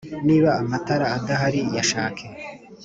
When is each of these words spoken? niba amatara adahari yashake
niba 0.27 0.49
amatara 0.61 1.05
adahari 1.17 1.61
yashake 1.75 2.25